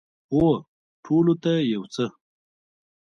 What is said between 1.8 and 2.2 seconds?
څه